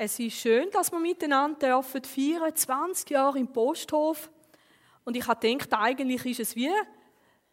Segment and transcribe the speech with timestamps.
[0.00, 4.30] es ist schön, dass wir miteinander dürfen feiern, 20 Jahre im Posthof.
[5.04, 6.70] Und ich habe gedacht, eigentlich ist es wie,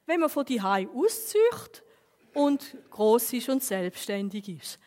[0.05, 1.84] wenn man von die auszieht
[2.36, 4.79] und groß ist und selbstständig ist.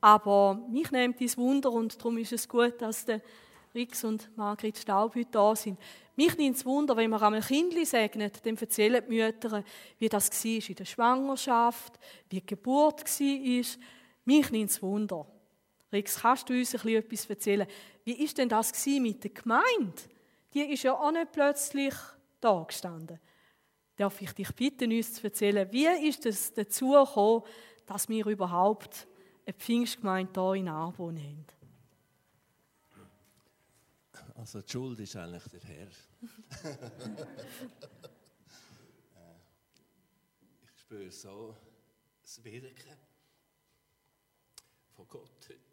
[0.00, 3.06] Aber mich nimmt dies Wunder und darum ist es gut, dass
[3.72, 5.78] Rix und Margrit Staub heute da sind.
[6.16, 9.62] Mich nimmt es Wunder, wenn man einmal Kindli segnet, dann erzählen die Mütter,
[10.00, 12.00] wie das war in der Schwangerschaft,
[12.30, 13.64] wie die Geburt war.
[14.24, 15.24] Mich nimmt es Wunder.
[15.92, 17.66] Rix, kannst du uns etwas erzählen?
[18.04, 20.02] Wie ist denn das mit der Gemeinde?
[20.54, 21.94] Die ist ja auch nicht plötzlich
[22.40, 23.18] da gestanden.
[23.96, 27.42] Darf ich dich bitten, uns zu erzählen, wie ist es dazu gekommen,
[27.86, 29.06] dass wir überhaupt
[29.44, 31.46] eine Pfingstgemeinde hier in Arbon haben?
[34.34, 35.88] Also die Schuld ist eigentlich der Herr.
[40.62, 41.54] ich spüre so
[42.22, 42.96] das Wirken
[44.96, 45.69] von Gott heute.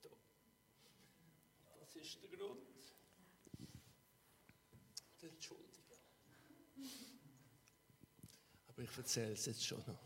[2.15, 2.61] Der Grund.
[5.21, 5.97] Entschuldigung.
[8.67, 9.99] Aber ich erzähle es jetzt schon noch.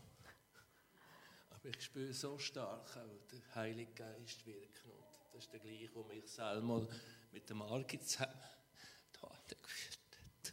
[1.50, 4.90] Aber ich spüre so stark auch, der Heilige Geist wirken.
[4.90, 6.88] Und das ist der gleiche, wo mich selber
[7.30, 8.32] mit dem Margit zusammen
[9.62, 10.52] geführt hat.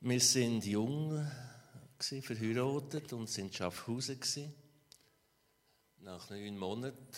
[0.00, 1.26] Wir sind jung,
[1.98, 4.61] verheiratet und sind in Schaffhausen.
[6.12, 7.08] Nach neun Monaten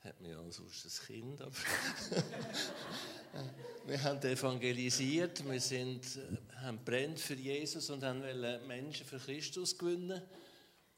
[0.00, 1.40] hat man ja sonst ein Kind.
[1.40, 1.56] Aber
[3.86, 6.20] wir haben evangelisiert, wir sind,
[6.56, 8.20] haben brennt für Jesus und haben
[8.66, 10.20] Menschen für Christus gewinnen.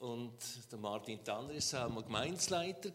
[0.00, 0.36] Und
[0.72, 2.90] der Martin Tanner war auch Gemeindeleiter.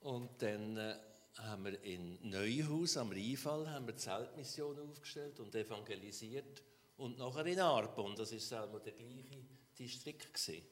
[0.00, 0.96] Und dann äh,
[1.38, 6.62] haben wir in Neuhaus am Rheinfall haben wir Zeltmission aufgestellt und evangelisiert.
[6.98, 9.46] Und nachher in Arbon, das war selber der gleiche
[9.78, 10.34] Distrikt.
[10.34, 10.62] Gewesen.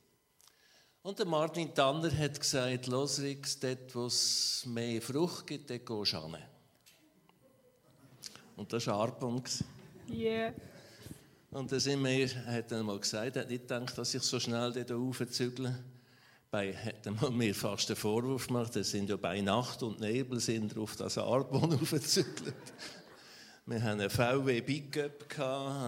[1.03, 5.87] Und der Martin Tanner hat gesagt, los Rix, dort wo es mehr Frucht gibt, dort
[5.87, 6.37] gehst du hin.
[8.57, 9.43] Und das war Arbon.
[10.13, 10.53] Yeah.
[11.51, 14.39] Und dann sind wir, hat er mal gesagt, er hat nicht gedacht, dass ich so
[14.39, 15.75] schnell dort raufzügle.
[16.51, 20.39] Bei, hat er mir fast einen Vorwurf gemacht, das sind ja bei Nacht und Nebel
[20.39, 22.55] sind auf das Arbon raufgezügelt.
[23.67, 25.39] Wir hatten einen VW Pickup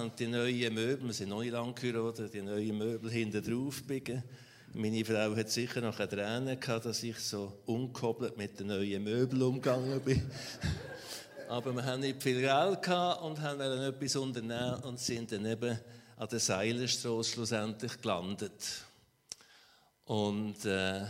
[0.02, 4.22] und die neuen Möbel, wir sind nicht lang geheiratet, die neuen Möbel hinten drauf biegen.
[4.74, 9.04] Meine Frau hat sicher noch eine Träne gehabt, dass ich so unkoppelt mit den neuen
[9.04, 10.22] Möbeln umgegangen bin.
[11.50, 15.78] Aber wir haben nicht viel Geld gehabt und haben etwas unternehmen und sind dann eben
[16.16, 18.86] an der Seilerstraße schlussendlich gelandet.
[20.06, 21.02] Und äh,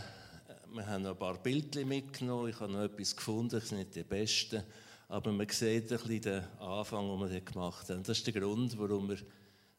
[0.73, 2.49] wir haben noch ein paar Bildchen mitgenommen.
[2.49, 4.61] Ich habe noch etwas gefunden, das ist nicht die besten.
[5.07, 8.03] Aber man sieht ein bisschen den Anfang, den wir gemacht haben.
[8.03, 9.19] Das ist der Grund, warum wir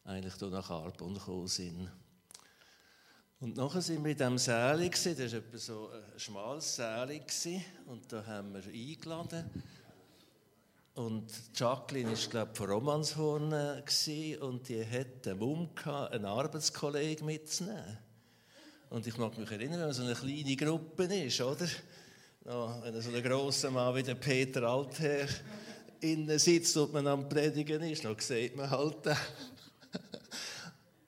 [0.05, 1.87] eigentlich hier nach Arbon gekommen sind.
[3.39, 7.21] Und nachher sind wir in diesem Säle, das war etwa so ein schmales Säle,
[7.87, 9.49] und da haben wir eingeladen.
[10.95, 13.53] Und Jacqueline war, glaube ich, von Romanshorn
[14.39, 17.97] und die hatte den Mumm, einen Arbeitskollegen mitzunehmen.
[18.89, 21.67] Und ich mag mich erinnern, wenn man so eine kleine Gruppe ist, oder?
[22.45, 25.27] wenn so ein grosser Mann wie der Peter Altherr
[25.99, 29.17] innen sitzt und man am Predigen ist, dann sieht man halt den.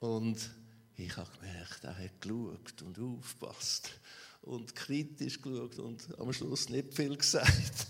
[0.00, 0.50] Und
[0.98, 3.90] ich habe gemerkt, er hat geschaut und aufgepasst
[4.42, 7.86] und kritisch geschaut und am Schluss nicht viel gesagt.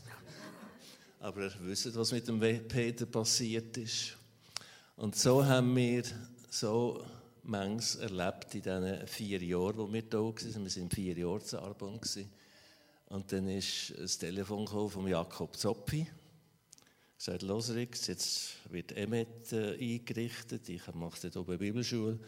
[1.21, 4.17] Aber er wusste, was mit dem Peter passiert ist.
[4.97, 6.03] Und so haben wir
[6.51, 7.05] so
[7.45, 10.37] manches erlebt in diesen vier Jahren, wo wir da waren.
[10.37, 11.99] Wir waren vier Jahre zu Arbon.
[13.07, 16.01] Und dann ist ein Telefon von Jakob Zoppi.
[16.01, 16.07] Er
[17.17, 22.19] sagt, los Rix, jetzt wird Emmet äh, eingerichtet, ich mache dort oben Bibelschule.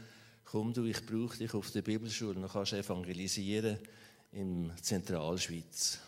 [0.51, 3.79] Komm du, ich brauche dich auf der Bibelschule, dann kannst du evangelisieren
[4.33, 6.01] in Zentralschweiz.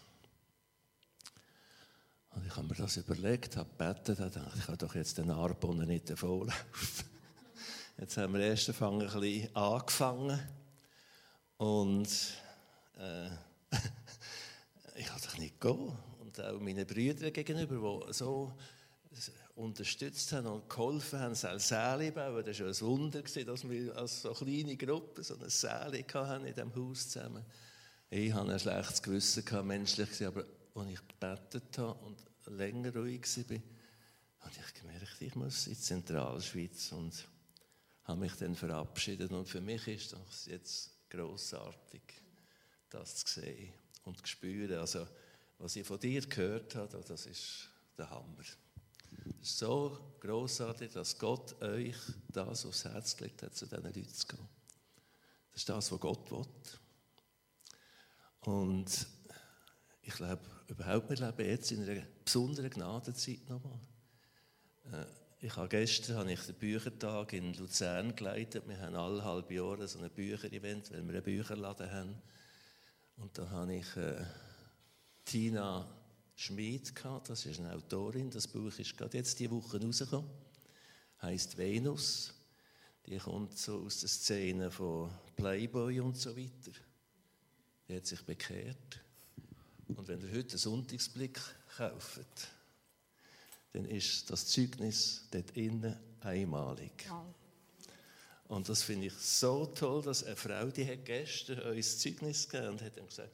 [2.34, 5.30] Und ich habe mir das überlegt, habe gebetet, habe gedacht, ich habe doch jetzt den
[5.30, 6.56] Arbonne nicht davonlaufen.
[7.98, 10.40] Jetzt haben wir erst ein bisschen angefangen
[11.58, 12.08] und
[12.98, 13.26] äh,
[14.96, 15.92] ich konnte doch nicht gehen.
[16.18, 18.52] Und auch meine Brüder gegenüber, die so
[19.54, 22.44] unterstützt haben und geholfen haben, ein Säle bauen.
[22.44, 26.74] Das war ein Wunder, dass wir als so kleine Gruppe so ein Säle in diesem
[26.74, 27.44] Haus zusammen.
[28.10, 30.44] Ich hatte ein schlechtes Gewissen, menschlich, aber
[30.74, 33.58] als ich gebetet habe und länger ruhig war,
[34.40, 37.28] habe ich gemerkt, ich muss in die Zentralschweiz und
[38.04, 39.30] habe mich dann verabschiedet.
[39.30, 42.02] Und für mich ist das jetzt großartig,
[42.90, 43.72] das zu sehen
[44.04, 44.78] und zu spüren.
[44.78, 45.06] Also,
[45.58, 48.44] was ich von dir gehört habe, das ist der Hammer.
[49.40, 51.96] So großartig, dass Gott euch
[52.28, 54.48] das aufs Herz gelegt hat, zu diesen Leuten zu gehen.
[55.52, 56.46] Das ist das, was Gott will.
[58.40, 59.06] Und
[60.02, 63.80] ich glaube, überhaupt, wir leben jetzt in einer besonderen Gnadenzeit nochmal.
[64.92, 65.06] Äh,
[65.44, 68.66] ich habe gestern habe ich den Büchertag in Luzern geleitet.
[68.68, 72.22] Wir haben alle halbe Jahre so ein Bücherevent, weil wir einen Bücherladen haben.
[73.16, 74.24] Und da habe ich äh,
[75.24, 75.86] Tina
[76.34, 78.30] Schmid gehabt, das ist eine Autorin.
[78.30, 80.30] Das Buch ist gerade jetzt die Woche rausgekommen.
[81.20, 82.34] Heißt Venus.
[83.06, 86.72] Die kommt so aus der Szene von Playboy und so weiter.
[87.88, 89.00] Die hat sich bekehrt.
[89.88, 91.40] Und wenn ihr heute einen Sonntagsblick
[91.76, 92.48] kauft,
[93.72, 97.08] dann ist das Zeugnis dort innen einmalig.
[98.48, 102.72] Und das finde ich so toll, dass eine Frau, die hat gestern uns Zeugnis gegeben
[102.72, 103.30] und hat dann gesagt,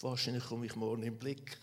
[0.00, 1.58] wahrscheinlich komme ich morgen im Blick.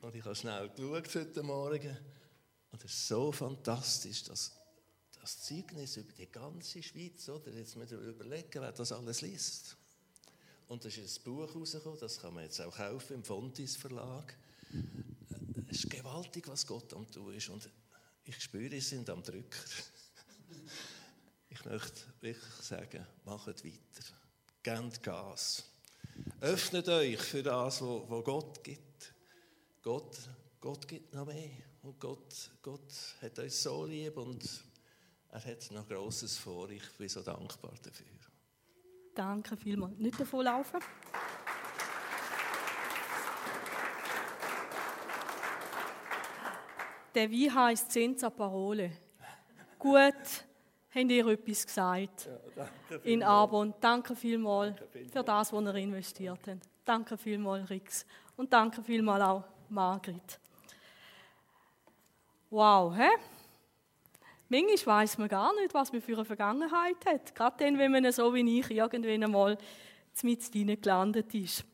[0.00, 1.96] und ich habe schnell geschaut heute Morgen
[2.72, 4.52] und es ist so fantastisch, dass
[5.20, 7.50] das Zeugnis über die ganze Schweiz, oder?
[7.52, 9.76] Jetzt müssen wir überlegen, wer das alles liest.
[10.68, 14.36] Und da ist ein Buch rausgekommen, das kann man jetzt auch kaufen im Fontis Verlag.
[15.68, 17.48] Es ist gewaltig, was Gott am tun ist.
[17.48, 17.68] Und
[18.24, 19.58] ich spüre, sie sind am Drücker.
[21.58, 24.14] Ich möchte wirklich sagen, macht weiter.
[24.62, 25.64] Gebt Gas.
[26.40, 29.14] Öffnet euch für das, was Gott gibt.
[29.82, 30.16] Gott,
[30.60, 31.50] Gott gibt noch mehr.
[31.82, 32.92] Und Gott, Gott
[33.22, 34.44] hat euch so lieb und
[35.30, 36.68] er hat noch Großes vor.
[36.70, 38.06] Ich bin so dankbar dafür.
[39.14, 39.96] Danke vielmals.
[39.96, 40.80] Nicht davonlaufen.
[47.14, 48.92] Der Wein heisst Senza Parole.
[49.78, 50.44] Gut,
[50.96, 52.28] habt ihr etwas gesagt?
[52.56, 52.68] Ja,
[53.04, 53.74] in Arbon.
[53.80, 54.76] Danke vielmals
[55.12, 56.68] für das, was ihr investiert habt.
[56.84, 58.06] Danke vielmals, Rix.
[58.36, 60.40] Und danke vielmals auch, Margrit.
[62.50, 63.08] Wow, hä?
[64.48, 67.34] Manchmal weiß man gar nicht, was man für eine Vergangenheit hat.
[67.34, 69.58] Gerade dann, wenn man so wie ich irgendwann einmal
[70.22, 71.64] mit gelandet ist.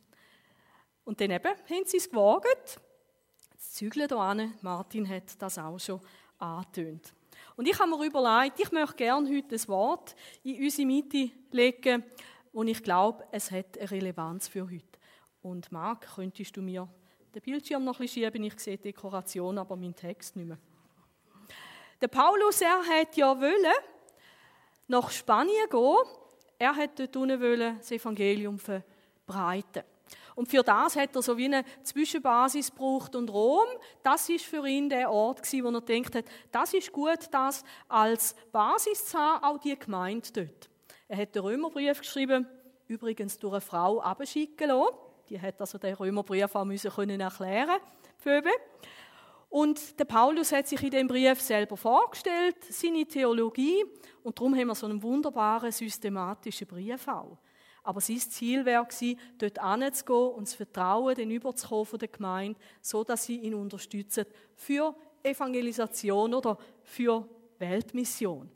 [1.05, 2.81] Und dann eben haben sie es gewagt.
[3.55, 6.01] Das Zügeln hier Martin hat das auch schon
[6.39, 7.13] angetönt.
[7.57, 12.05] Und ich habe mir überlegt, ich möchte gerne heute ein Wort in unsere Mitte legen,
[12.53, 14.99] und ich glaube, es hat eine Relevanz für heute.
[15.41, 16.87] Und Marc, könntest du mir
[17.35, 18.45] den Bildschirm noch ein bisschen schieben?
[18.45, 20.59] Ich sehe Dekoration, aber meinen Text nicht mehr.
[22.01, 23.73] Der Paulus, er hat ja wollen
[24.87, 25.97] nach Spanien gehen.
[26.59, 29.85] Er hat dort wollen das Evangelium verbreiten.
[30.35, 33.15] Und für das hat er so wie eine Zwischenbasis gebraucht.
[33.15, 33.67] Und Rom,
[34.03, 38.35] das ist für ihn der Ort wo er denkt hat, das ist gut, das als
[38.51, 40.71] Basis zu haben, auch die Gemeinde dort.
[41.09, 42.47] Er hat den Römerbrief geschrieben,
[42.87, 44.95] übrigens durch eine Frau abschicken lassen.
[45.29, 47.81] Die hat also den Römerbrief auch müssen können erklären,
[48.17, 48.51] Phoebe.
[49.49, 53.85] Und der Paulus hat sich in dem Brief selber vorgestellt, seine Theologie,
[54.23, 57.37] und darum haben wir so einen wunderbaren systematischen Brief auch.
[57.83, 58.87] Aber sein Ziel wäre
[59.39, 64.25] dort hinzugehen und das Vertrauen den überzukommen von der Gemeinde, so dass sie ihn unterstützen
[64.55, 68.51] für Evangelisation oder für Weltmission.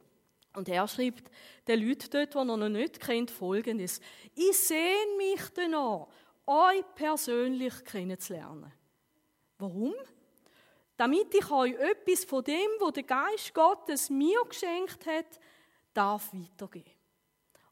[0.54, 1.30] Und er schreibt
[1.66, 4.00] den Leuten dort, die er noch nicht kennt, folgendes.
[4.34, 6.06] Ich sehne mich danach,
[6.46, 8.72] euch persönlich kennenzulernen.
[9.58, 9.94] Warum?
[10.96, 15.38] damit ich euch etwas von dem, wo der Geist Gottes mir geschenkt hat,
[15.92, 16.95] darf weitergeben.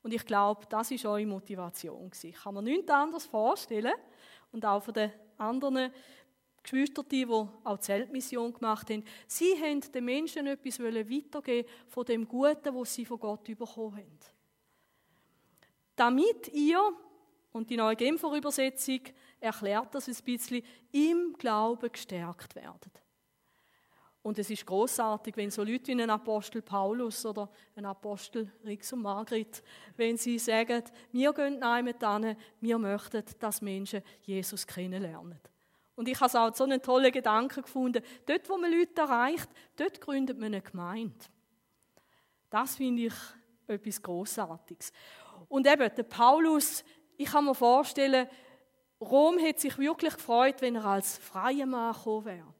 [0.04, 2.10] Und ich glaube, das ist eure Motivation.
[2.22, 3.94] Ich kann mir nichts anderes vorstellen.
[4.52, 5.90] Und auch von den anderen
[6.62, 12.28] Geschwistern, die auch die Zeltmission gemacht haben, sie haben den Menschen etwas weitergeben von dem
[12.28, 14.18] Guten, was sie von Gott bekommen haben.
[15.96, 16.80] Damit ihr,
[17.52, 19.00] und die neue Genfer Übersetzung
[19.40, 23.03] erklärt das ein bisschen, im Glauben gestärkt werdet.
[24.24, 28.90] Und es ist großartig, wenn so Leute wie ein Apostel Paulus oder ein Apostel Rix
[28.94, 29.62] und Margrit,
[29.98, 35.38] wenn sie sagen, wir gehen einmal hin, wir möchten, dass Menschen Jesus kennenlernen.
[35.94, 38.02] Und ich habe auch so einen tollen Gedanken gefunden.
[38.24, 41.26] Dort, wo man Leute erreicht, dort gründet man eine Gemeinde.
[42.48, 43.14] Das finde ich
[43.66, 44.90] etwas Großartiges.
[45.48, 46.82] Und eben, der Paulus,
[47.18, 48.26] ich kann mir vorstellen,
[49.02, 52.54] Rom hätte sich wirklich gefreut, wenn er als freier Mann gekommen wäre.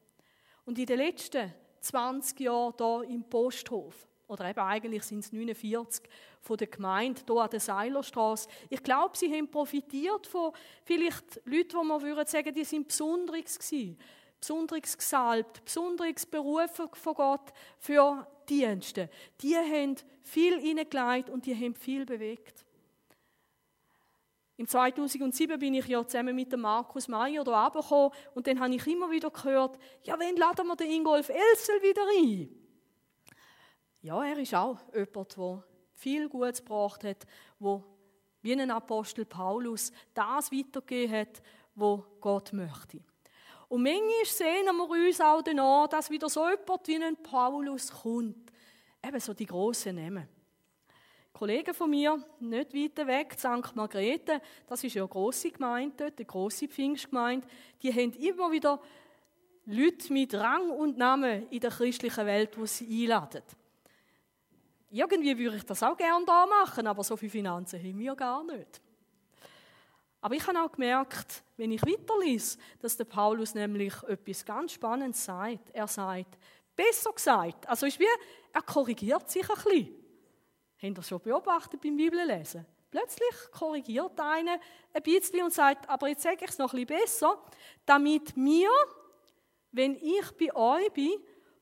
[0.65, 6.09] Und in den letzten 20 Jahren hier im Posthof, oder eben eigentlich sind es 49
[6.41, 8.49] von der Gemeinde hier an der Seilerstraße.
[8.71, 10.53] Ich glaube, sie haben profitiert von
[10.85, 13.99] vielleicht Leuten, die man würde sagen, die sind besonderes gewesen,
[14.41, 19.11] besonderes gesalbt, besonderes berufen von Gott für Dienste.
[19.41, 22.65] Die haben viel hineingelegt und die haben viel bewegt.
[24.57, 28.75] Im 2007 bin ich ja zusammen mit dem Markus Meyer hier runtergekommen und dann habe
[28.75, 32.55] ich immer wieder gehört, ja, wann laden wir den Ingolf Elsel wieder ein?
[34.01, 37.27] Ja, er ist auch jemand, der viel Gutes gebracht hat,
[37.59, 37.85] der
[38.43, 41.43] wie ein Apostel Paulus das weitergegeben hat,
[41.75, 43.01] wo Gott möchte.
[43.69, 48.53] Und manchmal sehen wir uns auch danach, dass wieder so jemand wie ein Paulus kommt.
[49.05, 50.29] Eben so die grossen Namen.
[51.35, 53.75] Kollegen von mir, nicht weit weg, St.
[53.75, 57.45] Margrethe, das ist ja eine grosse Gemeinde dort, eine grosse Pfingstgemeinde,
[57.83, 58.81] die haben immer wieder
[59.67, 63.43] Leute mit Rang und Namen in der christlichen Welt, die sie einladen.
[64.91, 68.45] Irgendwie würde ich das auch gerne da machen, aber so viele Finanzen haben wir gar
[68.45, 68.81] nicht.
[70.21, 75.25] Aber ich habe auch gemerkt, wenn ich weiterlese, dass der Paulus nämlich etwas ganz Spannendes
[75.25, 75.71] sagt.
[75.73, 76.39] Er sagt,
[76.77, 78.07] besser gesagt, also ist wie,
[78.53, 80.04] er korrigiert sich ein bisschen.
[80.85, 82.67] Habt ihr schon beobachtet beim Bibellesen?
[82.91, 84.59] Plötzlich korrigiert einer
[84.93, 87.43] ein bisschen und sagt, aber jetzt sage ich es noch ein bisschen besser,
[87.87, 88.69] damit wir,
[89.73, 91.13] wenn ich bei euch bin,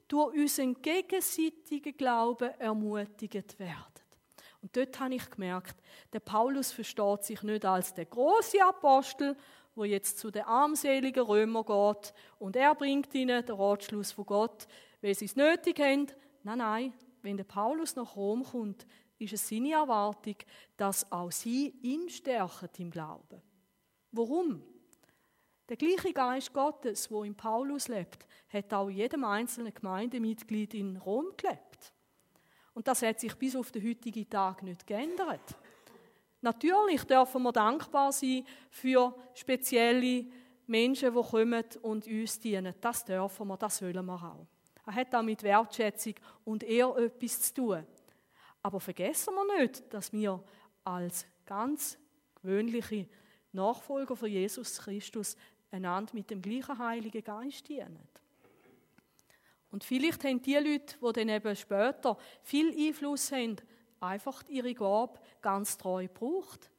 [0.08, 4.02] durch unseren gegenseitigen Glauben ermutigt werden.
[4.60, 5.76] Und dort habe ich gemerkt,
[6.12, 9.36] der Paulus versteht sich nicht als der große Apostel,
[9.76, 14.66] wo jetzt zu den armseligen Römer geht und er bringt ihnen den Ratschluss von Gott,
[15.00, 16.08] weil sie es nötig haben.
[16.42, 18.84] Nein, nein, wenn der Paulus nach Rom kommt,
[19.22, 20.36] ist es seine Erwartung,
[20.76, 23.40] dass auch sie ihn stärken im Glauben.
[24.10, 24.62] Warum?
[25.68, 31.28] Der gleiche Geist Gottes, wo in Paulus lebt, hat auch jedem einzelnen Gemeindemitglied in Rom
[31.36, 31.94] gelebt.
[32.74, 35.56] Und das hat sich bis auf den heutigen Tag nicht geändert.
[36.40, 40.26] Natürlich dürfen wir dankbar sein für spezielle
[40.66, 42.74] Menschen, die kommen und uns dienen.
[42.80, 44.46] Das dürfen wir, das wollen wir auch.
[44.86, 46.14] Er hat auch mit Wertschätzung
[46.44, 47.86] und eher etwas zu tun.
[48.62, 50.42] Aber vergessen wir nicht, dass wir
[50.84, 51.98] als ganz
[52.40, 53.08] gewöhnliche
[53.52, 55.36] Nachfolger von Jesus Christus
[55.70, 58.08] einander mit dem gleichen Heiligen Geist dienen.
[59.70, 63.56] Und vielleicht haben die Leute, die dann eben später viel Einfluss haben,
[64.00, 66.70] einfach ihre Gabe ganz treu gebraucht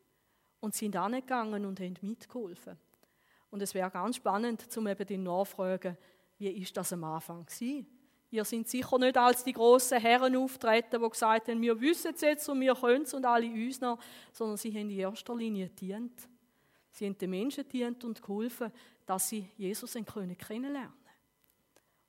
[0.59, 2.77] und sind angegangen und haben mitgeholfen.
[3.49, 5.97] Und es wäre ganz spannend, zum eben den nachfragen,
[6.37, 7.87] wie ist das am Anfang gewesen?
[8.33, 12.21] Ihr sind sicher nicht als die großen Herren auftreten, die gesagt haben, wir wissen es
[12.21, 13.99] jetzt und wir können es und alle uns noch,
[14.31, 16.27] sondern sie haben in erster Linie dient.
[16.89, 18.71] Sie haben den Menschen dient und geholfen,
[19.05, 20.93] dass sie Jesus kennenlernen können.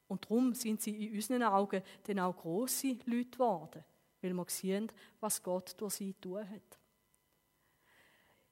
[0.09, 3.85] Und darum sind sie in unseren Augen dann auch grosse Leute geworden,
[4.23, 4.91] weil wir sehen,
[5.21, 6.79] was Gott durch sie tun hat.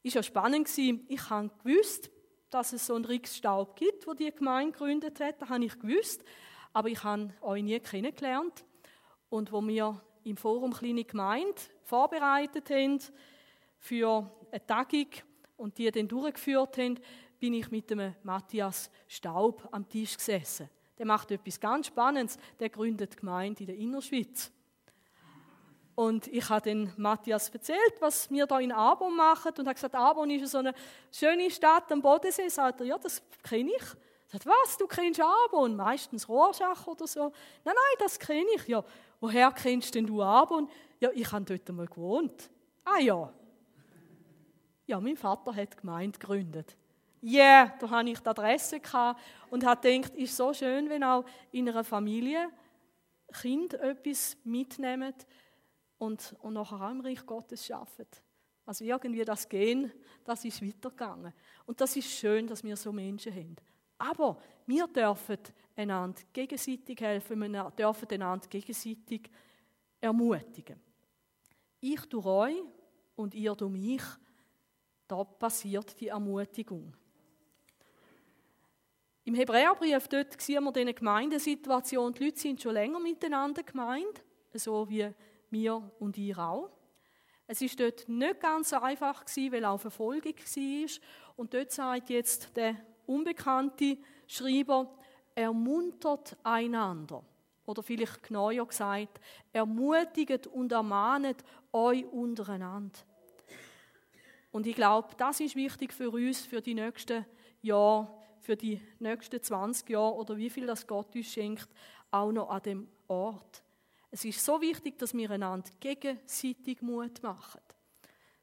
[0.03, 1.07] Ist ja spannend gewesen.
[1.09, 2.11] Ich habe gewusst,
[2.51, 5.41] dass es so einen Rixstaub gibt, wo die Gemeinde gegründet hat.
[5.41, 6.23] Das habe ich gewusst
[6.73, 8.65] aber ich habe euch nie kennengelernt.
[9.29, 12.99] Und wo wir im Forum Kleine Gemeinde vorbereitet haben
[13.79, 15.09] für eine Tagung
[15.57, 16.99] und die dann durchgeführt haben,
[17.39, 20.69] bin ich mit dem Matthias Staub am Tisch gesessen.
[20.99, 22.37] Der macht etwas ganz Spannendes.
[22.61, 24.53] Der gründet Gemeinde in der Innerschweiz.
[25.95, 29.53] Und ich habe den Matthias erzählt, was wir da in Arbon machen.
[29.59, 30.73] Und er hat gesagt, Arbon ist so eine
[31.11, 32.49] schöne Stadt am Bodensee.
[32.49, 33.85] Sagt er, ja, das kenne ich.
[34.33, 35.77] Sagt, was, du kennst Arbon?
[35.77, 37.25] Meistens Rorschach oder so.
[37.65, 38.83] Nein, nein, das kenne ich ja.
[39.21, 40.71] Woher kennst denn du Arbon?
[41.01, 42.49] Ja, ich habe dort einmal gewohnt.
[42.83, 43.31] Ah ja.
[44.87, 46.77] Ja, mein Vater hat Gemeinde gegründet.
[47.21, 48.81] Ja, yeah, da hatte ich die Adresse
[49.51, 52.49] und habe gedacht, ist so schön, wenn auch in einer Familie
[53.33, 55.15] Kind etwas mitnehmen
[55.99, 58.23] und, und nachher auch im Reich Gottes arbeiten.
[58.65, 59.93] Also irgendwie das Gehen,
[60.25, 61.33] das ist weitergegangen.
[61.67, 63.57] Und das ist schön, dass wir so Menschen haben.
[64.03, 65.39] Aber wir dürfen
[65.77, 69.31] einander gegenseitig helfen, wir dürfen einander gegenseitig
[70.01, 70.81] ermutigen.
[71.81, 72.63] Ich durch euch
[73.15, 74.03] und ihr durch mich,
[75.07, 76.93] da passiert die Ermutigung.
[79.23, 82.13] Im Hebräerbrief dort sehen wir diese Gemeindesituation.
[82.13, 85.15] Die Leute sind schon länger miteinander gemeint, so wie
[85.49, 86.71] wir und ihr auch.
[87.47, 90.91] Es ist dort nicht ganz einfach weil auch Verfolgung war.
[91.37, 92.77] Und dort sagt jetzt der
[93.13, 94.91] unbekannte Schreiber,
[95.35, 97.25] ermuntert einander.
[97.65, 99.21] Oder vielleicht genauer gesagt,
[99.53, 102.99] ermutigt und ermahnet euch untereinander.
[104.51, 107.25] Und ich glaube, das ist wichtig für uns, für die nächsten
[107.63, 108.09] Jahre,
[108.41, 111.69] für die nächsten 20 Jahre oder wie viel das Gott uns schenkt,
[112.11, 113.63] auch noch an dem Ort.
[114.11, 117.63] Es ist so wichtig, dass wir einander gegenseitig Mut machen.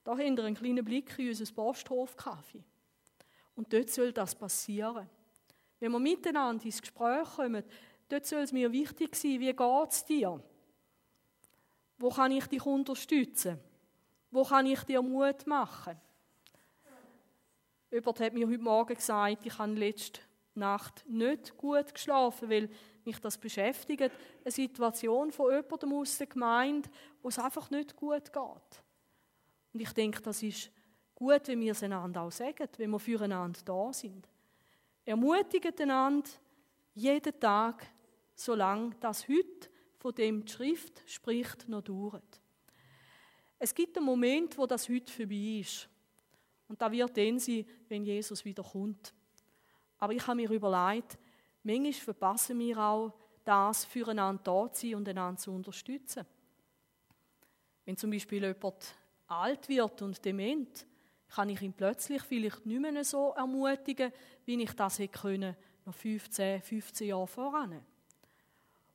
[0.04, 2.64] Da haben wir einen kleinen Blick in unser Posthof-Kaffee.
[3.60, 5.10] Und dort soll das passieren.
[5.82, 7.62] Wenn wir miteinander ins Gespräch kommen,
[8.08, 10.42] dort soll es mir wichtig sein, wie geht es dir?
[11.98, 13.60] Wo kann ich dich unterstützen?
[14.32, 16.00] Wo kann ich dir Mut machen?
[17.92, 20.22] Jemand hat mir heute Morgen gesagt, ich habe letzte
[20.56, 22.70] Nacht nicht gut geschlafen, weil
[23.04, 24.10] mich das beschäftigt.
[24.42, 26.90] Eine Situation von jemandem aus der Gemeinde,
[27.22, 28.84] wo es einfach nicht gut geht.
[29.74, 30.72] Und ich denke, das ist
[31.20, 34.26] Gut, wenn wir es einander auch sagen, wenn wir füreinander da sind.
[35.04, 36.30] Ermutigen einander
[36.94, 37.86] jeden Tag,
[38.34, 42.40] solange das heute von dem die Schrift spricht, noch dauert.
[43.58, 45.90] Es gibt einen Moment, wo das heute vorbei ist.
[46.70, 49.14] Und da wird dann sein, wenn Jesus wieder kommt.
[49.98, 51.18] Aber ich habe mir überlegt,
[51.64, 56.26] manchmal verpassen wir auch das, füreinander da zu sein und einander zu unterstützen.
[57.84, 58.96] Wenn zum Beispiel jemand
[59.28, 60.86] alt wird und dement,
[61.34, 64.12] kann ich ihn plötzlich vielleicht nicht mehr so ermutigen,
[64.46, 65.56] wie ich das hätte können,
[65.86, 67.82] noch 15, 15 Jahre voran.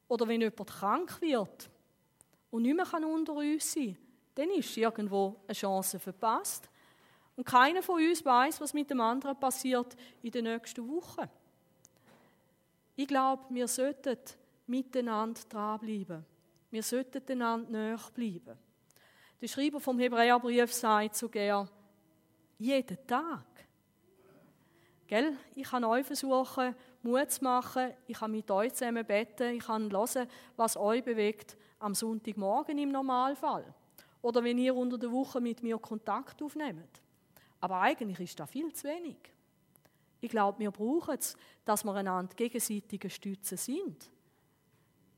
[0.09, 1.71] Oder wenn jemand krank wird
[2.51, 6.69] und nicht mehr unter uns sein kann, dann ist irgendwo eine Chance verpasst.
[7.37, 11.29] Und keiner von uns weiß, was mit dem anderen passiert in den nächsten Wochen.
[12.97, 14.19] Ich glaube, wir sollten
[14.67, 16.25] miteinander dranbleiben.
[16.71, 18.57] Wir sollten einander näher bleiben.
[19.41, 21.69] Der Schreiber vom Hebräerbrief sagt sogar,
[22.59, 23.45] jeden Tag.
[25.07, 25.37] Gell?
[25.55, 27.93] Ich kann euch versuchen, Mut zu machen.
[28.07, 29.55] Ich kann mit euch zusammen beten.
[29.55, 33.75] Ich kann hören, was euch bewegt am Sonntagmorgen im Normalfall.
[34.23, 37.03] Oder wenn ihr unter der Woche mit mir Kontakt aufnehmt.
[37.61, 39.19] Aber eigentlich ist das viel zu wenig.
[40.21, 44.11] Ich glaube, wir brauchen es, dass wir einander gegenseitige Stützen sind.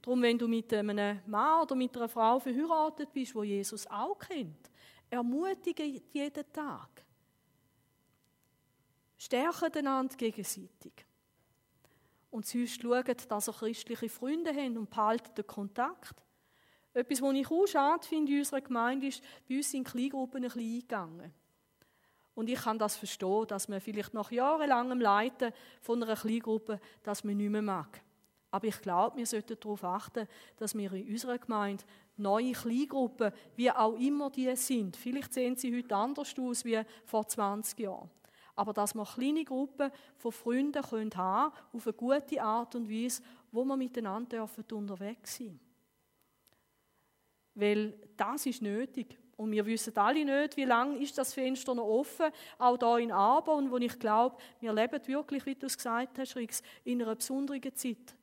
[0.02, 4.18] Darum, wenn du mit einem Mann oder mit einer Frau verheiratet bist, wo Jesus auch
[4.18, 4.70] kennt,
[5.08, 7.05] ermutige jeden Tag.
[9.16, 11.06] Stärken einander gegenseitig.
[12.30, 16.22] Und sonst schauen, dass ihr christliche Freunde haben und behalten den Kontakt.
[16.92, 20.50] Etwas, was ich auch schade finde in unserer Gemeinde, ist, bei uns sind Kleingruppen ein
[20.50, 21.32] bisschen eingegangen.
[22.34, 27.24] Und ich kann das verstehen, dass man vielleicht nach jahrelangem Leiten von einer Kleingruppe das
[27.24, 28.02] man nicht mehr mag.
[28.50, 31.84] Aber ich glaube, wir sollten darauf achten, dass wir in unserer Gemeinde
[32.16, 37.26] neue Kleingruppen, wie auch immer die sind, vielleicht sehen sie heute anders aus wie vor
[37.26, 38.10] 20 Jahren,
[38.56, 43.22] aber dass wir kleine Gruppen von Freunden haben können auf eine gute Art und Weise,
[43.52, 45.60] wo wir miteinander dürfen unterwegs sein
[47.54, 49.18] Weil das ist nötig.
[49.36, 53.12] Und wir wissen alle nicht, wie lange ist das Fenster noch offen, auch da in
[53.12, 57.14] Arbon, wo ich glaube, wir leben wirklich, wie du es gesagt hast, Rix, in einer
[57.14, 58.16] besonderen Zeit.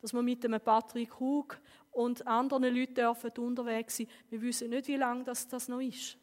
[0.00, 1.58] Dass wir mit dem Patrick Hug
[1.90, 4.06] und anderen Leuten dürfen unterwegs sein.
[4.28, 6.16] Wir wissen nicht, wie lange das, das noch ist.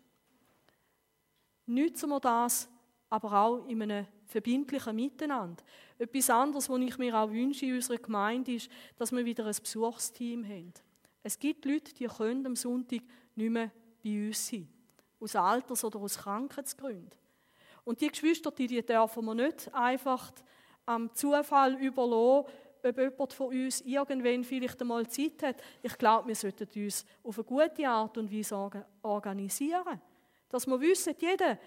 [1.66, 2.70] Nützen wir das,
[3.10, 5.64] aber auch in einem verbindlichen Miteinander.
[5.98, 9.56] Etwas anderes, was ich mir auch wünsche in unserer Gemeinde, ist, dass wir wieder ein
[9.56, 10.74] Besuchsteam haben.
[11.24, 13.02] Es gibt Leute, die können am Sonntag
[13.36, 13.72] nicht mehr
[14.04, 14.68] bei uns sein.
[15.20, 17.12] Aus Alters- oder aus Krankheitsgründen.
[17.84, 20.32] Und die Geschwister, die, die dürfen wir nicht einfach
[20.86, 22.52] am Zufall überlassen,
[22.84, 25.62] ob jemand von uns irgendwann vielleicht einmal Zeit hat.
[25.82, 30.02] Ich glaube, wir sollten uns auf eine gute Art und Weise organisieren.
[30.50, 31.58] Dass wir wissen, jeder,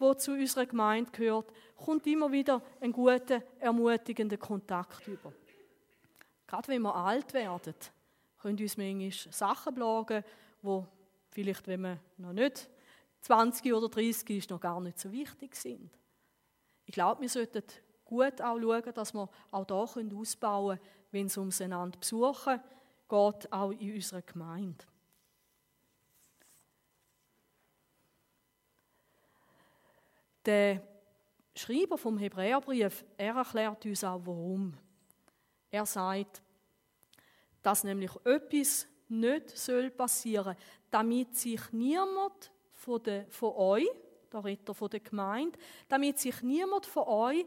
[0.00, 5.32] der zu unserer Gemeinde gehört, kommt immer wieder einen guten, ermutigenden Kontakt über.
[6.46, 7.74] Gerade wenn wir alt werden,
[8.38, 10.24] können uns manchmal Sachen plagen,
[10.62, 10.82] die
[11.30, 12.68] vielleicht, wenn man noch nicht
[13.20, 15.90] 20 oder 30 ist, noch gar nicht so wichtig sind.
[16.86, 17.62] Ich glaube, wir sollten
[18.04, 22.60] gut auch schauen, dass wir auch da ausbauen können, wenn es ums einander besuchen
[23.08, 24.84] geht, auch in unserer Gemeinde.
[30.44, 30.82] Der
[31.54, 34.74] Schreiber vom Hebräerbrief, er erklärt uns auch, warum.
[35.70, 36.42] Er sagt,
[37.62, 40.56] dass nämlich etwas nicht soll passieren
[40.90, 43.88] damit sich niemand von, der, von euch,
[44.32, 47.46] der Ritter von der Gemeinde, damit sich niemand von euch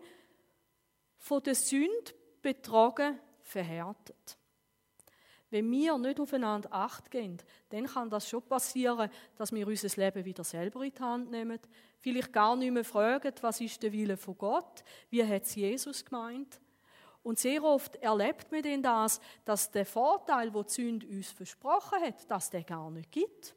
[1.17, 4.37] von der Sünde betrogen verhärtet.
[5.53, 7.37] Wenn wir nicht aufeinander Acht geben,
[7.69, 11.59] dann kann das schon passieren, dass wir unser Leben wieder selber in die Hand nehmen.
[11.99, 14.83] Vielleicht gar nicht mehr fragen, was ist der Wille von Gott?
[15.11, 16.59] Wie hat es Jesus gemeint?
[17.21, 22.01] Und sehr oft erlebt man denn das, dass der Vorteil, den die Sünde uns versprochen
[22.01, 23.53] hat, dass der gar nicht gibt.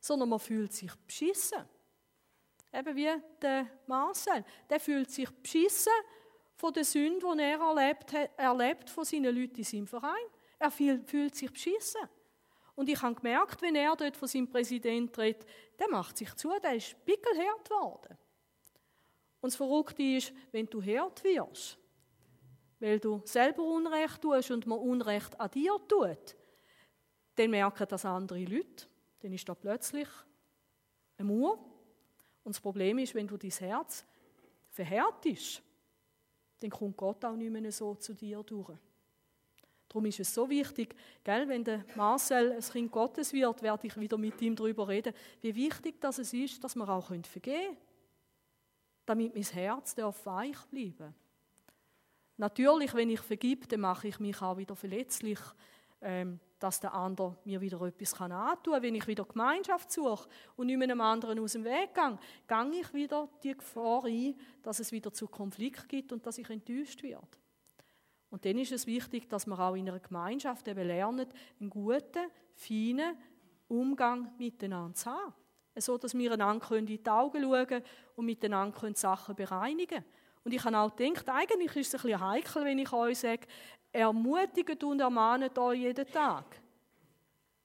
[0.00, 1.62] Sondern man fühlt sich beschissen.
[2.72, 4.44] Eben wie der Marcel.
[4.68, 5.92] Der fühlt sich beschissen
[6.56, 10.26] von der Sünde, die er erlebt, erlebt von seinen Leuten in seinem Verein.
[10.58, 12.02] Er fühlt sich beschissen.
[12.74, 15.44] Und ich habe gemerkt, wenn er dort von seinem Präsident redet,
[15.78, 18.16] der macht sich zu, der ist pickelhart geworden.
[19.40, 21.78] Und das Verrückte ist, wenn du hart wirst,
[22.80, 26.36] weil du selber Unrecht tust und man Unrecht an dir tut,
[27.34, 28.86] dann merken das andere Leute.
[29.20, 30.08] Dann ist da plötzlich
[31.18, 31.58] ein Mauer.
[32.44, 34.04] Und das Problem ist, wenn du dein Herz
[34.70, 35.62] verhärtest,
[36.60, 38.78] dann kommt Gott auch nicht mehr so zu dir durch.
[39.88, 43.98] Darum ist es so wichtig, gell, wenn der Marcel ein Kind Gottes wird, werde ich
[43.98, 47.76] wieder mit ihm darüber reden, wie wichtig das es ist, dass wir auch vergeben können.
[49.06, 51.14] Damit mein Herz darf weich bleiben
[52.36, 55.40] Natürlich, wenn ich vergib, dann mache ich mich auch wieder verletzlich,
[56.00, 58.82] ähm, dass der andere mir wieder etwas kann antun kann.
[58.82, 62.94] Wenn ich wieder Gemeinschaft suche und nicht einem anderen aus dem Weg gehe, gehe ich
[62.94, 67.26] wieder die Gefahr ein, dass es wieder zu Konflikt gibt und dass ich enttäuscht werde.
[68.30, 71.26] Und dann ist es wichtig, dass wir auch in einer Gemeinschaft eben lernen,
[71.60, 73.16] einen guten, feinen
[73.68, 75.34] Umgang miteinander zu haben.
[75.76, 77.84] So, dass wir einander in die Augen schauen können
[78.16, 80.04] und miteinander Sachen bereinigen können.
[80.44, 83.46] Und ich habe auch gedacht, eigentlich ist es ein bisschen heikel, wenn ich euch sage,
[83.92, 86.60] ermutigt und ermahnt euch jeden Tag.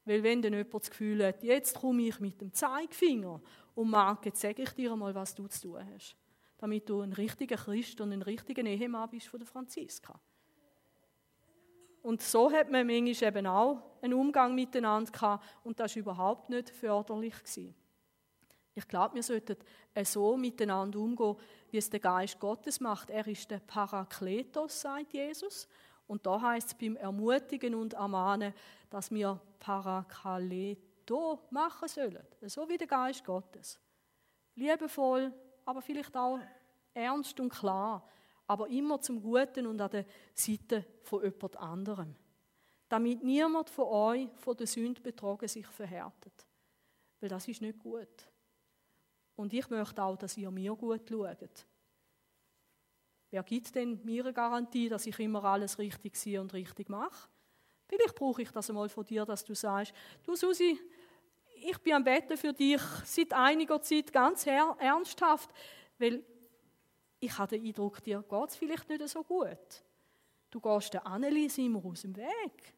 [0.05, 3.41] Weil wenn dann jemand das Gefühl hat, jetzt komme ich mit dem Zeigefinger
[3.75, 6.15] und Marc, jetzt sage ich dir mal, was du zu tun hast.
[6.57, 10.19] Damit du ein richtiger Christ und ein richtiger Ehemann bist von der Franziska.
[12.03, 16.49] Und so hat man manchmal eben auch einen Umgang miteinander gehabt und das war überhaupt
[16.49, 17.33] nicht förderlich.
[17.39, 17.73] Gewesen.
[18.75, 19.55] Ich glaube, wir sollten
[20.03, 21.37] so miteinander umgehen,
[21.71, 23.09] wie es der Geist Gottes macht.
[23.09, 25.67] Er ist der Parakletos, sagt Jesus.
[26.05, 28.53] Und da heißt es beim Ermutigen und Ermahnen,
[28.89, 32.25] dass wir Parakleto machen sollen.
[32.41, 33.79] So wie der Geist Gottes.
[34.55, 35.31] Liebevoll,
[35.65, 36.39] aber vielleicht auch
[36.93, 38.05] ernst und klar
[38.47, 42.15] aber immer zum Guten und an der Seite von jemand anderem.
[42.89, 46.45] Damit niemand von euch von der Sünde betrogen sich verhärtet.
[47.19, 48.29] Weil das ist nicht gut.
[49.35, 51.65] Und ich möchte auch, dass ihr mir gut schaut.
[53.31, 57.29] Wer gibt denn mir eine Garantie, dass ich immer alles richtig sehe und richtig mache?
[57.87, 60.79] Vielleicht brauche ich das einmal von dir, dass du sagst, du Susi,
[61.55, 65.49] ich bin am Betten für dich seit einiger Zeit ganz ernsthaft,
[65.97, 66.23] weil
[67.23, 69.83] ich habe den Eindruck, dir geht es vielleicht nicht so gut.
[70.51, 72.73] Du gehst der Annelies immer aus dem Weg.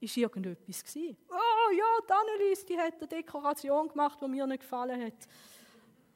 [0.00, 1.16] Ist irgendetwas gewesen?
[1.30, 5.28] Oh ja, die Annelies, die hat eine Dekoration gemacht, die mir nicht gefallen hat.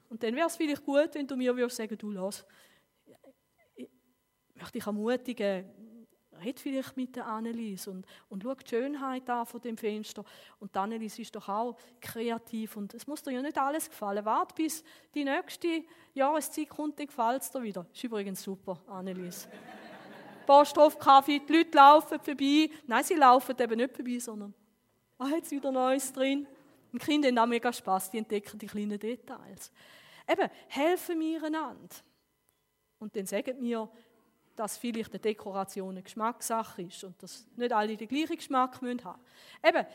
[0.09, 2.45] Und dann wäre es vielleicht gut, wenn du mir würdest sagen, du lass,
[3.77, 3.89] ich
[4.55, 5.71] möchte dich ermutigen,
[6.45, 10.25] red vielleicht mit der Annelies und, und schau die Schönheit an von dem Fenster.
[10.61, 14.25] Und die Annelies ist doch auch kreativ und es muss dir ja nicht alles gefallen.
[14.25, 17.87] Warte, bis die nächste Jahreszeit kommt, dann gefällt es dir wieder.
[17.93, 19.49] Ist übrigens super, Annelies.
[20.47, 22.71] Posthof, Kaffee, die Leute laufen vorbei.
[22.87, 24.55] Nein, sie laufen eben nicht vorbei, sondern
[25.19, 26.47] ah, jetzt wieder Neues drin.
[26.93, 29.73] Die Kinder haben auch mega Spass, die entdecken die kleinen Details.
[30.29, 31.97] Eben, helfen wir einander.
[32.99, 33.89] Und dann sagen wir,
[34.57, 38.87] dass vielleicht eine Dekoration eine Geschmackssache ist und dass nicht alle den gleichen Geschmack haben
[38.87, 39.09] müssen.
[39.67, 39.87] Eben,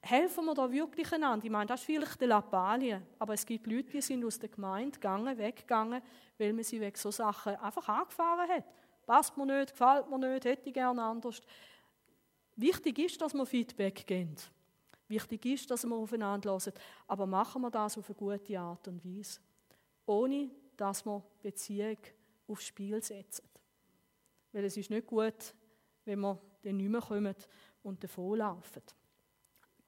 [0.00, 1.44] helfen wir da wirklich einander?
[1.44, 4.48] Ich meine, das ist vielleicht eine Lappalie, aber es gibt Leute, die sind aus der
[4.48, 6.02] Gemeinde gegangen, weggegangen,
[6.38, 8.64] weil man sie wegen so Sachen einfach angefahren hat.
[9.06, 11.40] Passt mir nicht, gefällt mir nicht, hätte ich gerne anders.
[12.56, 14.36] Wichtig ist, dass wir Feedback geben.
[15.08, 16.72] Wichtig ist, dass wir aufeinander hören.
[17.06, 19.40] Aber machen wir das auf eine gute Art und Weise.
[20.06, 21.98] Ohne, dass wir Beziehung
[22.48, 23.44] aufs Spiel setzen.
[24.52, 25.54] Weil es ist nicht gut,
[26.04, 27.34] wenn wir dann nicht mehr kommen
[27.82, 28.82] und davonlaufen.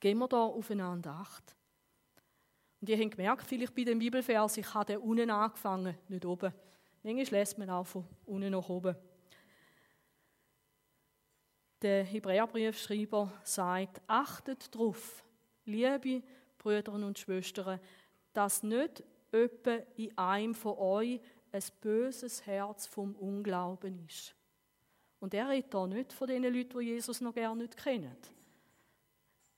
[0.00, 1.56] Gehen wir da aufeinander Acht.
[2.80, 6.52] Und ihr habt gemerkt, vielleicht bei dem Bibelvers, ich habe unten angefangen, nicht oben.
[7.02, 8.96] Manchmal lässt man auch von unten nach oben.
[11.80, 15.24] Der Hebräerbriefschreiber sagt, achtet darauf,
[15.64, 16.22] liebe
[16.58, 17.80] Brüder und Schwestern,
[18.32, 21.20] dass nicht öppe in einem von euch
[21.52, 24.34] ein böses Herz vom Unglauben ist.
[25.24, 28.14] Und er redet hier nicht von den Leuten, die Jesus noch gerne nicht kennen.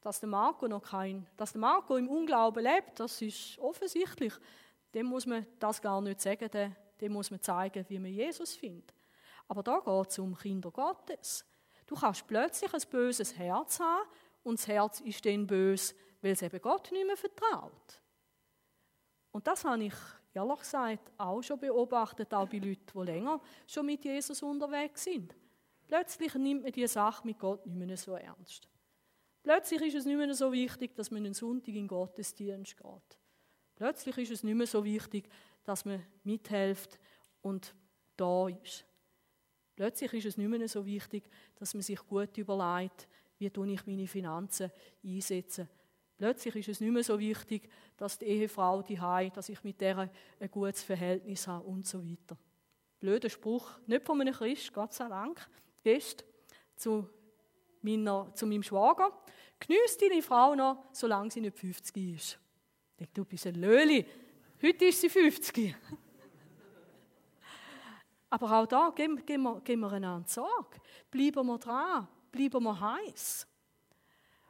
[0.01, 4.33] Dass der Marco noch kein, dass der Marco im Unglauben lebt, das ist offensichtlich.
[4.95, 8.55] Dem muss man das gar nicht sagen, dem, dem muss man zeigen, wie man Jesus
[8.55, 8.95] findet.
[9.49, 11.45] Aber da geht es um Kinder Gottes.
[11.85, 14.09] Du kannst plötzlich ein böses Herz haben
[14.45, 18.01] und das Herz ist dann böse, weil es eben Gott nicht mehr vertraut.
[19.33, 19.95] Und das habe ich
[20.33, 25.35] ehrlich gesagt auch schon beobachtet, auch bei Leuten, die länger schon mit Jesus unterwegs sind.
[25.87, 28.69] Plötzlich nimmt man diese Sache mit Gott nicht mehr so ernst.
[29.43, 33.19] Plötzlich ist es nicht mehr so wichtig, dass man einen Sonntag in Gottesdienst geht.
[33.77, 35.29] Plötzlich ist es nicht mehr so wichtig,
[35.63, 36.99] dass man mithilft
[37.43, 37.75] und
[38.17, 38.85] da ist.
[39.77, 43.07] Plötzlich ist es nicht mehr so wichtig, dass man sich gut überlegt,
[43.39, 44.73] wie ich meine Finanzen
[45.05, 45.69] einsetze.
[46.17, 47.69] Plötzlich ist es nicht mehr so wichtig,
[47.99, 52.39] dass die Ehefrau die dass ich mit der ein gutes Verhältnis habe und so weiter.
[52.99, 55.47] Blöder Spruch, nicht von einem Christ, Gott sei Dank.
[55.87, 56.25] Gäste
[56.75, 57.09] zu,
[57.81, 59.13] meiner, zu meinem Schwager.
[59.61, 62.41] Geniess deine Frau noch, solange sie nicht 50 ist.
[62.91, 64.05] Ich denke, du bist ein Löli.
[64.61, 65.77] Heute ist sie 50.
[68.31, 70.81] Aber auch da geben, geben, wir, geben wir einander Sorge.
[71.09, 72.09] Bleiben wir dran.
[72.33, 73.47] bleiben wir heiß.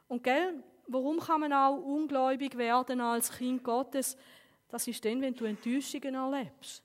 [0.07, 4.17] Und gell, warum kann man auch ungläubig werden als Kind Gottes?
[4.69, 6.81] Das ist dann, wenn du Enttäuschungen erlebst.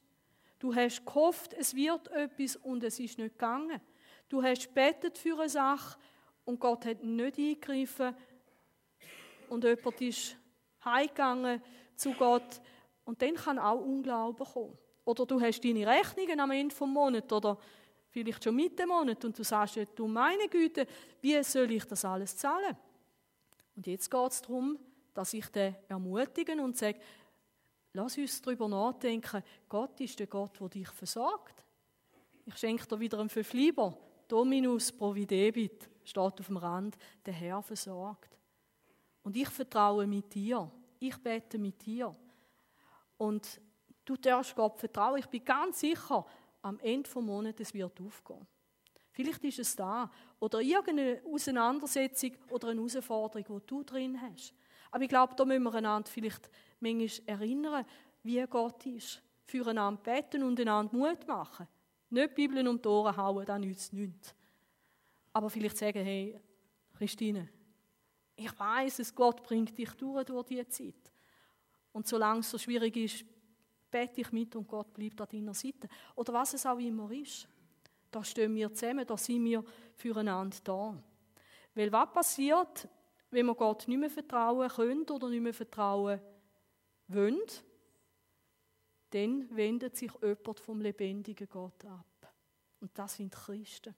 [0.59, 3.81] Du hast gehofft, es wird etwas und es ist nicht gegangen.
[4.33, 5.99] Du hast betet für eine Sache
[6.47, 8.17] und Gott hat nicht eingegriffen
[9.51, 10.39] und jemand ist
[10.83, 11.61] heimgegangen
[11.95, 12.63] zu Gott
[13.05, 14.79] und dann kann auch Unglauben kommen.
[15.05, 17.59] Oder du hast deine Rechnungen am Ende des Monats oder
[18.09, 20.87] vielleicht schon Mitte Monat und du sagst, du meine Güte,
[21.21, 22.79] wie soll ich das alles zahlen?
[23.77, 24.79] Und jetzt geht es darum,
[25.13, 26.99] dass ich den ermutigen und sage,
[27.93, 31.67] lass uns darüber nachdenken, Gott ist der Gott, der dich versorgt.
[32.47, 33.95] Ich schenke dir wieder einen fünf lieber.
[34.33, 38.39] Dominus providebit steht auf dem Rand, der Herr versorgt.
[39.23, 40.73] Und ich vertraue mit dir.
[40.99, 42.17] Ich bete mit dir.
[43.19, 43.61] Und
[44.07, 45.19] du darfst Gott vertrauen.
[45.19, 46.25] Ich bin ganz sicher,
[46.63, 48.47] am Ende des Monats wird aufgehen.
[49.11, 50.11] Vielleicht ist es da.
[50.41, 54.55] Oder irgendeine Auseinandersetzung oder eine Herausforderung, die du drin hast.
[54.91, 56.49] Aber ich glaube, da müssen wir einander vielleicht
[56.81, 57.85] manchmal erinnern,
[58.23, 59.23] wie Gott ist.
[59.45, 61.69] Füreinander beten und einander Mut machen.
[62.13, 64.35] Nicht Bibeln um die Ohren hauen, das nützt nichts.
[65.33, 66.39] Aber vielleicht sagen, hey,
[66.93, 67.49] Christine,
[68.37, 71.11] ich weiß es, Gott bringt dich durch, durch diese Zeit.
[71.91, 73.25] Und solange es so schwierig ist,
[73.91, 75.89] bete ich mit und Gott bleibt an deiner Seite.
[76.15, 77.49] Oder was es auch immer ist.
[78.11, 81.03] Da stehen wir zusammen, da sind wir füreinander da.
[81.75, 82.89] Weil was passiert,
[83.31, 86.21] wenn wir Gott nicht mehr vertrauen können oder nicht mehr vertrauen
[87.09, 87.41] wollen?
[89.13, 92.35] Dann wendet sich jemand vom lebendigen Gott ab.
[92.81, 93.95] Und das sind Christen.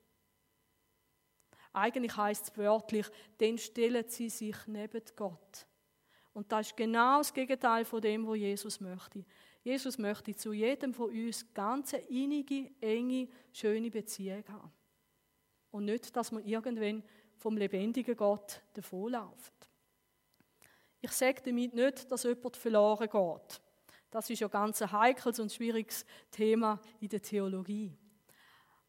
[1.72, 3.06] Eigentlich heißt es wörtlich,
[3.38, 5.66] dann stellen sie sich neben Gott.
[6.32, 9.24] Und das ist genau das Gegenteil von dem, was Jesus möchte.
[9.62, 14.72] Jesus möchte zu jedem von uns ganz innige, enge, schöne Beziehung haben.
[15.70, 17.02] Und nicht, dass man irgendwann
[17.38, 19.52] vom lebendigen Gott davonläuft.
[21.00, 23.60] Ich sage damit nicht, dass jemand verloren geht.
[24.14, 27.92] Das ist ja ganz ein heikles und schwieriges Thema in der Theologie.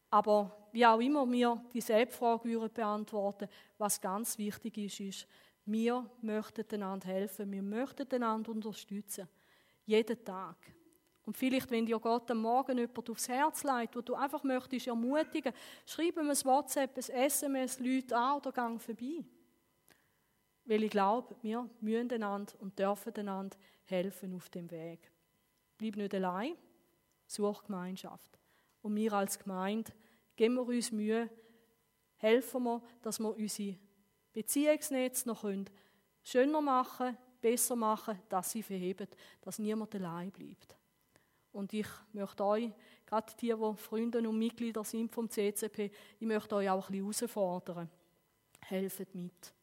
[0.08, 5.26] Aber wie auch immer wir die Selbstfrage beantworten, was ganz wichtig ist, ist,
[5.64, 9.28] wir möchten einander helfen, wir möchten einander unterstützen.
[9.84, 10.58] Jeden Tag.
[11.24, 14.86] Und vielleicht, wenn dir Gott am Morgen jemand aufs Herz legt, wo du einfach möchtest
[14.86, 15.52] ermutigen,
[15.86, 19.24] schreib ihm ein WhatsApp, ein SMS, Leute an oder gang vorbei.
[20.66, 25.10] Weil ich glaube, wir müssen einander und dürfen einander helfen auf dem Weg.
[25.78, 26.56] Bleib nicht allein,
[27.26, 28.38] such Gemeinschaft.
[28.82, 29.92] Und wir als Gemeinde
[30.36, 31.30] geben wir uns Mühe,
[32.16, 33.76] helfen wir, dass wir unsere
[34.32, 35.44] Beziehungsnetze noch
[36.22, 39.06] schöner machen besser machen, dass sie verheben,
[39.40, 40.76] dass niemand allein bleibt.
[41.52, 42.72] Und ich möchte euch,
[43.06, 47.28] gerade die, die Freunde und Mitglieder sind vom CCP, ich möchte euch auch ein bisschen
[47.28, 47.88] herausfordern.
[48.62, 49.54] Helfet mit.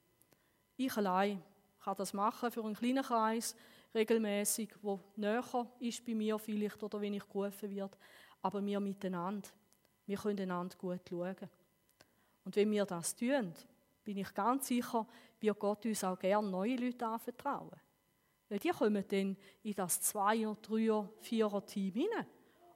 [0.78, 1.44] Ich allein
[1.84, 3.54] kann das machen für einen kleinen Kreis,
[3.94, 7.98] regelmäßig, wo näher ist bei mir vielleicht oder wenn ich gerufen wird,
[8.42, 9.50] aber wir miteinander,
[10.06, 11.50] wir können einander gut schauen.
[12.44, 13.54] Und wenn wir das tun,
[14.04, 15.08] bin ich ganz sicher,
[15.40, 17.80] wird Gott uns auch gerne neue Leute anvertrauen.
[18.50, 22.28] Weil die kommen dann in das Zweier-, Dreier-, Vierer-Team hinein.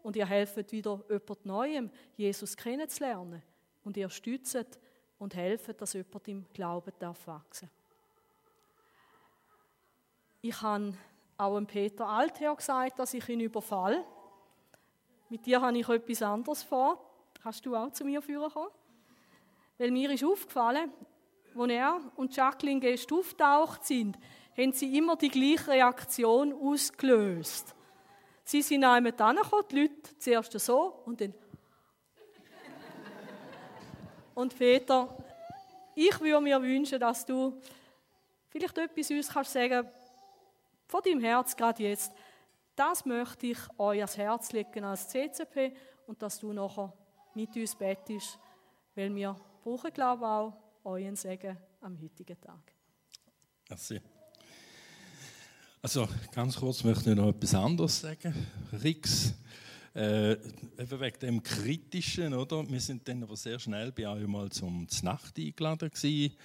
[0.03, 3.43] Und ihr helft wieder jemand Neuem, Jesus kennenzulernen.
[3.83, 4.79] Und ihr stützt
[5.17, 7.69] und helft, dass jemand im Glauben darf wachsen
[10.49, 10.93] Ich habe
[11.37, 14.05] auch dem Peter Altherr gesagt, dass ich ihn überfall.
[15.27, 17.05] Mit dir habe ich etwas anderes vor.
[17.43, 18.71] Kannst du auch zu mir führen kommen?
[19.77, 20.89] Weil mir ist aufgefallen,
[21.53, 24.17] als er und Jacqueline Gest auftaucht sind,
[24.55, 27.75] haben sie immer die gleiche Reaktion ausgelöst.
[28.45, 31.33] Sie sind einmal angekommen, die Leute zuerst so und dann.
[34.33, 35.13] Und Peter,
[35.93, 37.59] ich würde mir wünschen, dass du
[38.47, 39.89] vielleicht etwas uns kannst sagen
[40.87, 42.11] von deinem Herz gerade jetzt.
[42.75, 45.73] Das möchte ich euch ans Herz legen als CCP
[46.05, 46.93] und dass du nachher
[47.33, 48.39] mit uns bettest,
[48.95, 52.73] weil wir brauchen, glaube ich, auch euren Segen am heutigen Tag.
[53.69, 53.99] Merci.
[55.81, 58.33] Also ganz kurz möchte ich noch etwas anderes sagen.
[58.83, 59.33] Rix,
[59.95, 62.67] äh, eben wegen dem Kritischen, oder?
[62.69, 66.35] Wir sind dann aber sehr schnell bei euch mal zum Znacht eingeladen gewesen.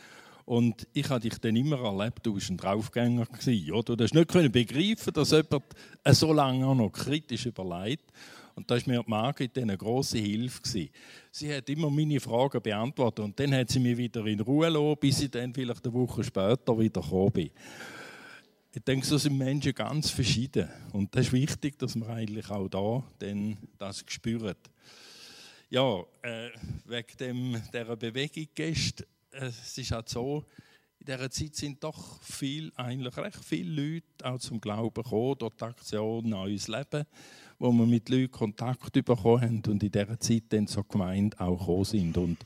[0.44, 3.96] Und ich habe dich dann immer erlebt, du warst ein Draufgänger gewesen, oder?
[3.96, 5.64] Du hast nicht begreifen, dass jemand
[6.10, 8.12] so lange noch kritisch überlegt.
[8.54, 10.90] Und da ist mir Margit eine große Hilfe gewesen.
[11.30, 14.98] Sie hat immer meine Fragen beantwortet und dann hat sie mich wieder in Ruhe gelassen,
[15.00, 17.50] bis ich dann vielleicht eine Woche später wieder gekommen bin.
[18.74, 20.68] Ich denke, so sind Menschen ganz verschieden.
[20.92, 24.70] Und das ist wichtig, dass man eigentlich auch da dann das spürt.
[25.68, 26.50] Ja, äh,
[26.86, 30.44] wegen dem, dieser Bewegung gestern es ist halt so,
[30.98, 35.54] in dieser Zeit sind doch viel, eigentlich recht viele Leute auch zum Glauben gekommen, durch
[35.56, 37.04] die Aktion Neues Leben,
[37.58, 41.58] wo wir mit Leuten Kontakt bekommen haben und in dieser Zeit dann zur Gemeinde auch
[41.58, 42.16] gekommen sind.
[42.16, 42.38] Und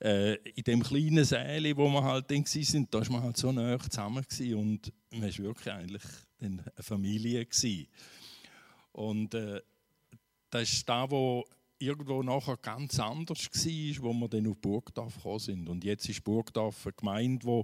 [0.00, 3.52] äh, in dem kleinen Säle, wo wir halt dann sind, da war man halt so
[3.52, 4.24] nah zusammen
[4.56, 6.02] und man war wirklich eigentlich
[6.40, 7.46] eine Familie.
[7.46, 7.86] Gewesen.
[8.90, 9.60] Und äh,
[10.50, 11.44] das ist da, wo
[11.82, 15.68] irgendwo nachher ganz anders war, wo wir dann auf Burgdorf gekommen sind.
[15.68, 17.62] Und jetzt ist Burgdorf eine Gemeinde, die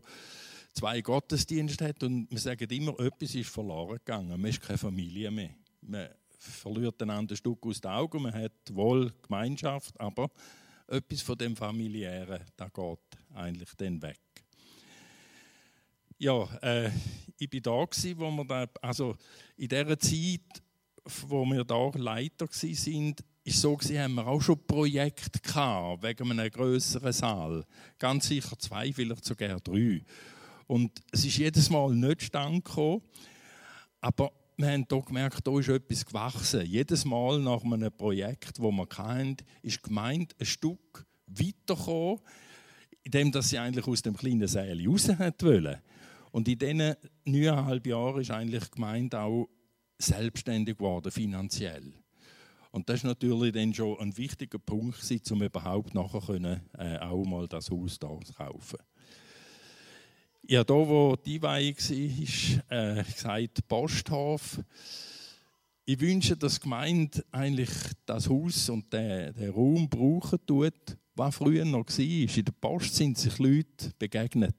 [0.72, 4.40] zwei Gottesdienste hat und wir sagen immer, etwas ist verloren gegangen.
[4.40, 5.50] Man ist keine Familie mehr.
[5.80, 10.30] Man verliert einander ein Stück aus den Augen, man hat wohl Gemeinschaft, aber
[10.86, 12.98] etwas von dem Familiären, da geht
[13.34, 14.20] eigentlich dann weg.
[16.18, 16.90] Ja, äh,
[17.38, 19.16] ich war da gewesen, wo wir da, also
[19.56, 20.62] in dieser Zeit,
[21.28, 23.14] wo wir da Leiter waren,
[23.48, 27.64] ist so gewesen, haben wir auch schon Projekte gehabt, wegen einem größeren Saal.
[27.98, 30.02] Ganz sicher zwei, vielleicht sogar drei.
[30.66, 32.68] Und es ist jedes Mal nicht stand
[34.00, 36.66] aber wir haben hier gemerkt, da ist etwas gewachsen.
[36.66, 42.20] Jedes Mal nach einem Projekt, das wir hatten, ist gemeint ein Stück weitergekommen,
[43.02, 45.78] indem sie eigentlich aus dem kleinen Saal raus wollen.
[46.32, 49.48] Und in diesen neuneinhalb Jahren ist eigentlich die Gemeinde auch
[49.98, 51.94] selbstständig geworden, finanziell.
[52.78, 57.24] Und das ist natürlich dann schon ein wichtiger Punkt, um überhaupt nachher können, äh, auch
[57.24, 58.78] mal das Haus da kaufen.
[60.46, 64.60] Ja, da wo die Weihung war, äh, gesagt Posthof.
[65.86, 67.70] Ich wünsche, dass die Gemeinde eigentlich
[68.06, 71.98] das Haus und den, den Raum brauchen tut, was früher noch war.
[71.98, 74.54] In der Post sind sich Leute begegnet.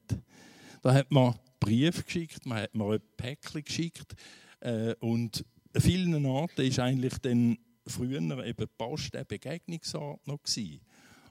[0.81, 4.13] Da hat man Briefe geschickt, man hat mir ein Päckchen geschickt
[4.59, 7.57] äh, und vielen Orten ist eigentlich dann
[7.89, 10.81] früher eben eine Begegnungsort noch gewesen.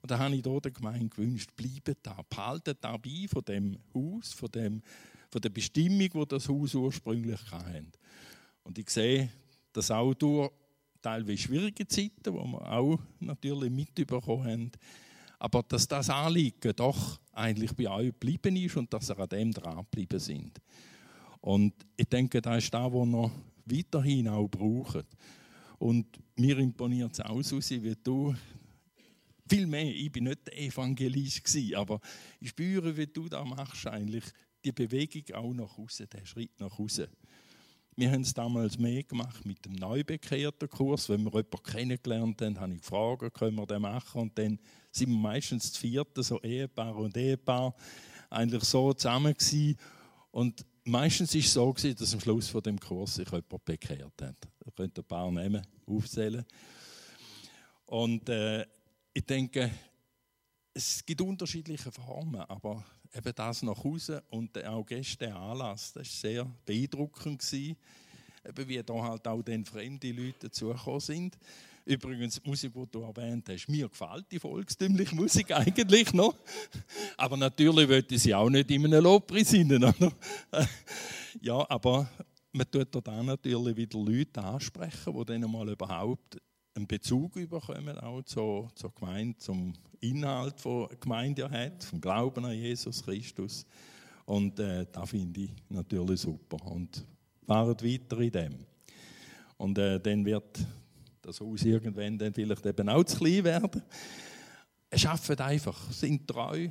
[0.00, 4.32] Und da habe ich der Gemeinde gewünscht, bleibt da, behaltet da bei von dem Haus,
[4.32, 4.82] von, dem,
[5.30, 7.86] von der Bestimmung, die das Haus ursprünglich hatte.
[8.62, 9.30] Und ich sehe,
[9.72, 10.50] dass auch durch
[11.02, 14.72] teilweise schwierige Zeiten, die wir auch natürlich mitbekommen haben,
[15.38, 19.52] aber dass das Anliegen doch eigentlich bei euch geblieben ist und dass ihr an dem
[19.52, 20.60] dran geblieben sind.
[21.40, 23.30] Und ich denke, das ist das, was wir
[23.66, 25.04] weiterhin auch brauchen.
[25.78, 28.34] Und mir imponiert es auch, Susi, wie du
[29.48, 29.94] viel mehr.
[29.94, 32.00] Ich bin nicht der Evangelist gewesen, aber
[32.40, 34.24] ich spüre, wie du da machst eigentlich
[34.64, 37.06] die Bewegung auch nach außen, der Schritt nach außen.
[37.96, 41.08] Wir haben es damals mehr gemacht mit dem neubekehrten Kurs.
[41.08, 44.20] Wenn wir jemanden kennengelernt haben, habe ich gefragt, können wir den machen?
[44.22, 44.58] Und dann
[44.92, 47.74] sind wir meistens zu vierten, so Ehepaar und Ehepaar,
[48.30, 49.76] eigentlich so zusammen gewesen.
[50.30, 54.48] Und meistens war es so, gewesen, dass am Schluss dem Kurs sich jemand bekehrt hat.
[54.64, 56.44] Ihr könnt ein paar Namen aufzählen.
[57.86, 58.66] Und äh,
[59.12, 59.70] ich denke,
[60.74, 66.30] es gibt unterschiedliche Formen, aber eben das nach Hause und auch gestern Anlass, das war
[66.30, 67.76] sehr beeindruckend gewesen,
[68.46, 71.38] eben wie da halt auch dann fremde Leute dazugekommen sind.
[71.88, 76.34] Übrigens, die Musik, die du erwähnt hast, mir gefällt die volkstümliche Musik eigentlich noch.
[77.16, 79.92] Aber natürlich wollte sie auch nicht in einem Lobpreis singen.
[81.40, 82.10] Ja, aber
[82.52, 86.38] man tut da natürlich wieder Leute ansprechen, die dann mal überhaupt
[86.74, 92.56] einen Bezug bekommen, auch zur, zur Gemeinde, zum Inhalt der Gemeinde hat, vom Glauben an
[92.56, 93.66] Jesus Christus.
[94.24, 96.64] Und äh, das finde ich natürlich super.
[96.66, 97.04] Und
[97.46, 98.54] fahren weiter in dem.
[99.58, 100.58] Und äh, dann wird
[101.28, 103.82] das Haus irgendwann dann vielleicht eben auch zu klein werden.
[104.90, 106.68] Es schafft einfach, sind treu,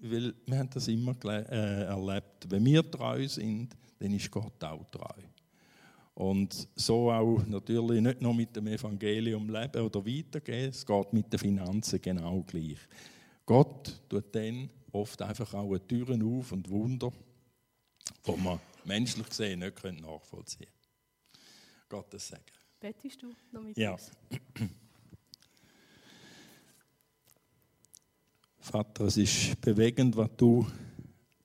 [0.00, 2.46] weil wir haben das immer äh, erlebt.
[2.48, 5.22] Wenn wir treu sind, dann ist Gott auch treu.
[6.14, 11.32] Und so auch natürlich nicht nur mit dem Evangelium leben oder weitergehen, es geht mit
[11.32, 12.78] den Finanzen genau gleich.
[13.46, 17.12] Gott tut dann oft einfach auch Türen auf und Wunder,
[18.26, 21.88] die man menschlich gesehen nicht nachvollziehen können.
[21.88, 22.61] Gottes Segen.
[22.82, 23.92] Bettest du noch mit ja.
[23.92, 24.10] uns?
[28.58, 30.66] Vater, es ist bewegend, was du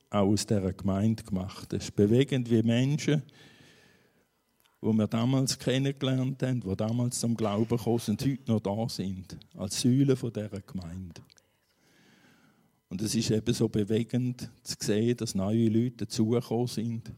[0.10, 1.96] auch aus dieser Gemeinde gemacht hast.
[1.96, 3.22] Bewegend wie Menschen,
[4.82, 9.38] wo wir damals kennengelernt haben, die damals zum Glauben gekommen sind, heute noch da sind,
[9.56, 11.22] als Säule dieser Gemeinde.
[12.90, 17.12] Und es ist eben so bewegend zu sehen, dass neue Leute dazugekommen sind.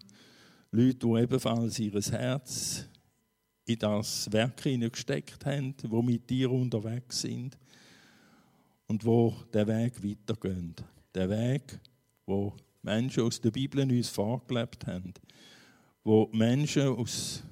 [0.72, 2.89] Leute, die ebenfalls ihr Herz
[3.70, 7.58] in das Werk hineingesteckt haben, die mit dir unterwegs sind
[8.88, 10.76] und wo der Weg weitergehen.
[11.14, 11.80] Der Weg,
[12.26, 15.14] wo Menschen aus der Bibel uns vorgelebt haben,
[16.04, 17.44] wo Menschen aus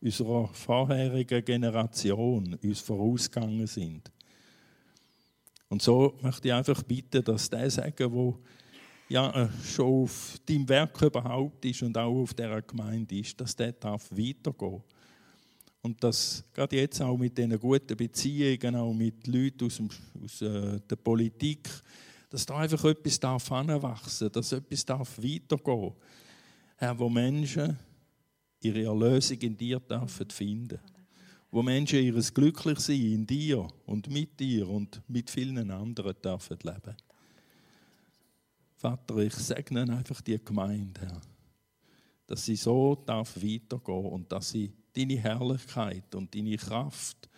[0.00, 4.12] unserer vorherigen Generation uns vorausgegangen sind.
[5.68, 8.38] Und so möchte ich einfach bitten, dass der sagen, wo
[9.08, 13.56] ja äh, schon auf deinem Werk überhaupt ist und auch auf dieser Gemeinde ist, dass
[13.56, 14.82] der darf weitergehen.
[15.84, 19.90] Und dass gerade jetzt auch mit diesen guten Beziehungen, auch mit Leuten aus, dem,
[20.24, 21.68] aus äh, der Politik,
[22.30, 25.92] dass da einfach etwas darf anwachsen, dass etwas darf weitergehen.
[26.76, 27.78] Herr, wo Menschen
[28.62, 30.80] ihre Erlösung in dir dürfen finden.
[31.50, 36.96] Wo Menschen ihres Glücklichsein in dir und mit dir und mit vielen anderen dürfen leben.
[38.78, 41.20] Vater, ich segne einfach die Gemeinde, Herr,
[42.26, 47.28] dass sie so darf weitergehen und dass sie deine Herrlichkeit und deine Kraft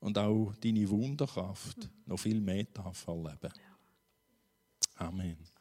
[0.00, 3.52] und auch deine Wunderkraft noch viel mehr darf erleben.
[4.96, 5.55] Amen.